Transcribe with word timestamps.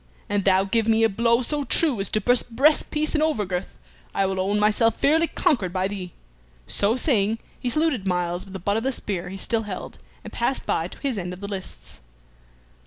An 0.29 0.41
thou 0.41 0.63
give 0.63 0.87
me 0.87 1.03
a 1.03 1.09
blow 1.09 1.43
so 1.43 1.63
true 1.63 1.99
as 1.99 2.09
to 2.09 2.19
burst 2.19 2.55
breast 2.55 2.89
piece 2.89 3.13
and 3.13 3.21
over 3.21 3.45
girth, 3.45 3.77
I 4.15 4.25
will 4.25 4.39
own 4.39 4.59
myself 4.59 4.95
fairly 4.99 5.27
conquered 5.27 5.71
by 5.71 5.87
thee." 5.87 6.11
So 6.65 6.95
saying, 6.95 7.37
he 7.59 7.69
saluted 7.69 8.07
Myles 8.07 8.43
with 8.45 8.53
the 8.53 8.59
butt 8.59 8.77
of 8.77 8.81
the 8.83 8.91
spear 8.91 9.29
he 9.29 9.37
still 9.37 9.61
held, 9.61 9.99
and 10.23 10.33
passed 10.33 10.65
by 10.65 10.87
to 10.87 10.97
his 11.01 11.19
end 11.19 11.33
of 11.33 11.39
the 11.39 11.47
lists. 11.47 12.01